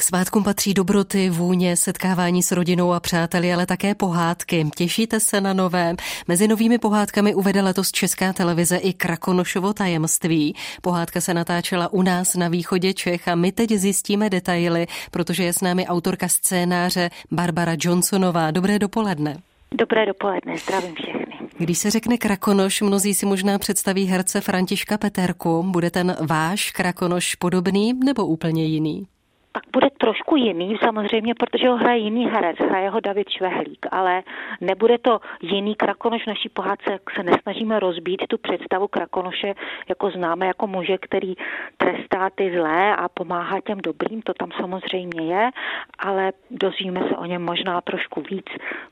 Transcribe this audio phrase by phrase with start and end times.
[0.00, 4.66] K svátkům patří dobroty, vůně, setkávání s rodinou a přáteli, ale také pohádky.
[4.76, 5.94] Těšíte se na nové?
[6.28, 10.54] Mezi novými pohádkami uvede letos Česká televize i Krakonošovo tajemství.
[10.82, 15.52] Pohádka se natáčela u nás na východě Čech a my teď zjistíme detaily, protože je
[15.52, 18.50] s námi autorka scénáře Barbara Johnsonová.
[18.50, 19.36] Dobré dopoledne.
[19.72, 21.26] Dobré dopoledne, zdravím všechny.
[21.58, 25.62] Když se řekne Krakonoš, mnozí si možná představí herce Františka Peterku.
[25.62, 29.06] Bude ten váš Krakonoš podobný nebo úplně jiný?
[29.52, 34.22] Tak bude trošku jiný samozřejmě, protože ho hraje jiný herec, hraje ho David Švehlík, ale
[34.60, 39.54] nebude to jiný Krakonoš naší pohádce, jak se nesnažíme rozbít tu představu Krakonoše,
[39.88, 41.34] jako známe jako muže, který
[41.76, 45.50] trestá ty zlé a pomáhá těm dobrým, to tam samozřejmě je,
[45.98, 48.46] ale dozvíme se o něm možná trošku víc,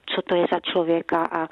[0.07, 1.49] co to je za člověka a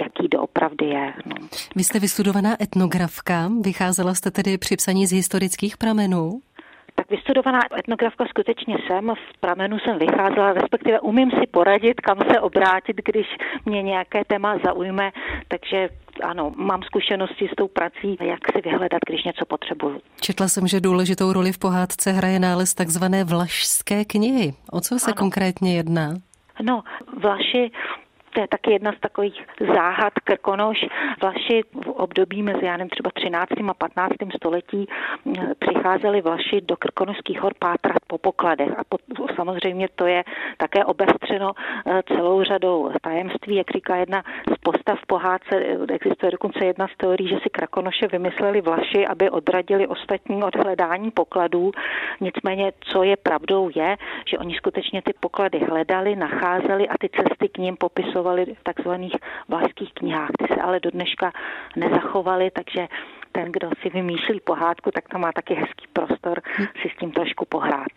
[0.00, 1.12] jaký doopravdy je.
[1.26, 1.34] No.
[1.76, 6.40] Vy jste vystudovaná etnografka, vycházela jste tedy při psaní z historických pramenů?
[7.14, 12.96] Vystudovaná etnografka skutečně jsem, v pramenu jsem vycházela, respektive umím si poradit, kam se obrátit,
[13.04, 13.26] když
[13.64, 15.12] mě nějaké téma zaujme,
[15.48, 15.88] takže
[16.22, 20.00] ano, mám zkušenosti s tou prací, jak si vyhledat, když něco potřebuju.
[20.20, 24.54] Četla jsem, že důležitou roli v pohádce hraje nález takzvané vlašské knihy.
[24.70, 25.14] O co se ano.
[25.18, 26.14] konkrétně jedná?
[26.62, 26.82] No,
[27.22, 27.70] Vlaši
[28.34, 30.78] to je taky jedna z takových záhad Krkonoš.
[31.22, 33.50] Vlaši v období mezi, já nevím, třeba 13.
[33.68, 34.12] a 15.
[34.36, 34.86] století
[35.58, 38.96] přicházeli Vlaši do Krkonošských hor pátrat po pokladech a po,
[39.36, 40.24] samozřejmě to je
[40.56, 44.22] také obestřeno eh, celou řadou tajemství, jak říká jedna
[44.53, 45.54] z postav pohádce,
[45.92, 51.10] existuje dokonce jedna z teorií, že si Krakonoše vymysleli Vlaši, aby odradili ostatní od hledání
[51.10, 51.72] pokladů.
[52.20, 57.48] Nicméně, co je pravdou, je, že oni skutečně ty poklady hledali, nacházeli a ty cesty
[57.48, 59.16] k ním popisovali v takzvaných
[59.48, 60.30] vlašských knihách.
[60.38, 61.32] Ty se ale do dneška
[61.76, 62.88] nezachovaly, takže
[63.32, 66.40] ten, kdo si vymýšlí pohádku, tak to má taky hezký prostor
[66.82, 67.92] si s tím trošku pohrát.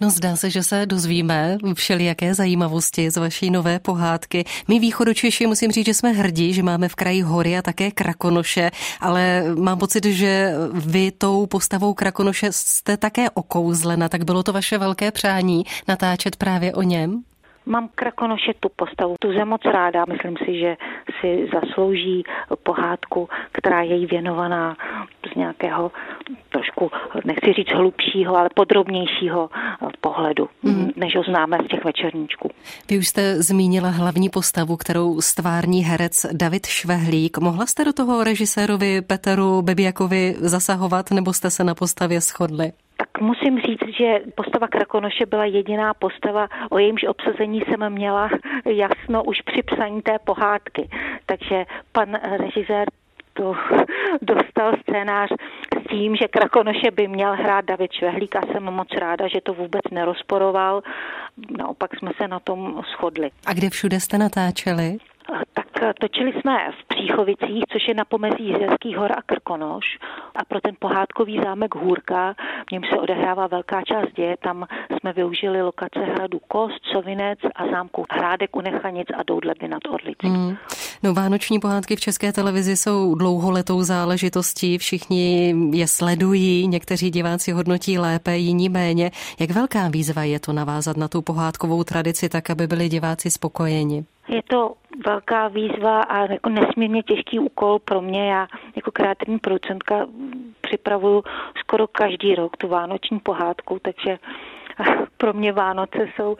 [0.00, 4.44] No zdá se, že se dozvíme všelijaké zajímavosti z vaší nové pohádky.
[4.68, 8.70] My východočeši musím říct, že jsme hrdí, že máme v kraji hory a také krakonoše,
[9.00, 14.78] ale mám pocit, že vy tou postavou krakonoše jste také okouzlena, tak bylo to vaše
[14.78, 17.22] velké přání natáčet právě o něm?
[17.66, 20.04] Mám Krakonoše tu postavu, tu ze moc ráda.
[20.08, 20.76] Myslím si, že
[21.20, 22.24] si zaslouží
[22.62, 24.76] pohádku, která je jí věnovaná
[25.32, 25.92] z nějakého
[26.48, 26.90] trošku,
[27.24, 29.50] nechci říct hlubšího, ale podrobnějšího
[30.20, 30.90] pohledu, mm.
[30.96, 32.50] než ho známe z těch večerníčků.
[32.90, 37.38] Vy už jste zmínila hlavní postavu, kterou stvární herec David Švehlík.
[37.38, 42.72] Mohla jste do toho režisérovi Peteru Bebiakovi zasahovat, nebo jste se na postavě shodli?
[42.96, 48.30] tak musím říct, že postava Krakonoše byla jediná postava, o jejímž obsazení jsem měla
[48.66, 50.88] jasno už při psaní té pohádky.
[51.26, 52.88] Takže pan režisér
[53.32, 53.54] to
[54.22, 55.30] dostal scénář
[55.90, 59.82] tím, že Krakonoše by měl hrát David Švehlík a jsem moc ráda, že to vůbec
[59.90, 60.82] nerozporoval.
[61.58, 63.30] Naopak jsme se na tom shodli.
[63.46, 64.98] A kde všude jste natáčeli?
[65.54, 65.66] Tak
[66.00, 69.84] točili jsme v Příchovicích, což je na pomezí Jizerských hor a Krkonoš.
[70.36, 72.34] A pro ten pohádkový zámek Hůrka,
[72.68, 74.66] v něm se odehrává velká část děje, tam
[74.98, 80.28] jsme využili lokace hradu Kost, Sovinec a zámku Hrádek u Nechanic a Doudleby nad Orlicí.
[80.28, 80.56] Mm.
[81.02, 87.98] No, vánoční pohádky v České televizi jsou dlouholetou záležitostí, všichni je sledují, někteří diváci hodnotí
[87.98, 89.10] lépe, jiní méně.
[89.40, 94.04] Jak velká výzva je to navázat na tu pohádkovou tradici tak, aby byli diváci spokojeni?
[94.28, 94.74] Je to
[95.06, 98.30] velká výzva a jako nesmírně těžký úkol pro mě.
[98.30, 98.46] Já
[98.76, 100.06] jako kreativní producentka
[100.60, 101.22] připravuju
[101.60, 104.18] skoro každý rok tu vánoční pohádku, takže
[105.16, 106.36] pro mě Vánoce jsou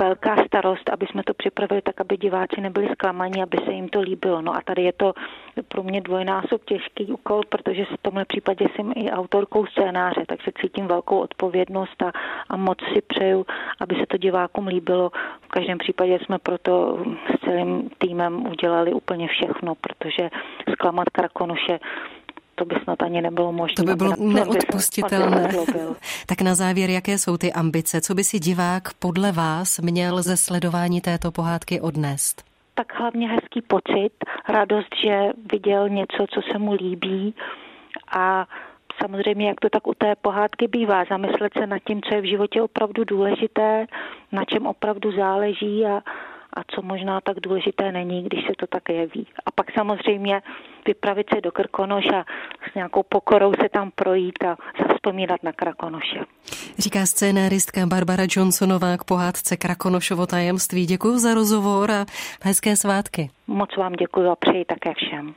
[0.00, 4.00] velká starost, aby jsme to připravili tak, aby diváci nebyli zklamaní, aby se jim to
[4.00, 4.42] líbilo.
[4.42, 5.12] No a tady je to
[5.68, 10.86] pro mě dvojnásob těžký úkol, protože v tomhle případě jsem i autorkou scénáře, takže cítím
[10.86, 12.12] velkou odpovědnost a,
[12.48, 13.46] a moc si přeju,
[13.80, 15.10] aby se to divákům líbilo.
[15.40, 17.04] V každém případě jsme proto
[17.36, 20.30] s celým týmem udělali úplně všechno, protože
[20.72, 21.78] zklamat Krakonoše
[22.58, 23.74] to by snad ani nebylo možné.
[23.74, 25.48] To by bylo neodpustitelné.
[26.26, 28.00] tak na závěr, jaké jsou ty ambice?
[28.00, 32.44] Co by si divák podle vás měl ze sledování této pohádky odnést?
[32.74, 34.10] Tak hlavně hezký pocit,
[34.48, 37.34] radost, že viděl něco, co se mu líbí
[38.18, 38.46] a
[39.00, 42.30] samozřejmě, jak to tak u té pohádky bývá, zamyslet se nad tím, co je v
[42.30, 43.86] životě opravdu důležité,
[44.32, 46.02] na čem opravdu záleží a,
[46.56, 49.26] a co možná tak důležité není, když se to tak jeví.
[49.46, 50.42] A pak samozřejmě
[50.86, 52.24] vypravit se do Krkonoš a
[52.70, 54.56] s nějakou pokorou se tam projít a
[54.88, 56.20] zaspomínat na Krakonoše.
[56.78, 60.86] Říká scénáristka Barbara Johnsonová k pohádce Krakonošovo tajemství.
[60.86, 62.06] Děkuji za rozhovor a
[62.42, 63.30] hezké svátky.
[63.46, 65.34] Moc vám děkuji a přeji také všem.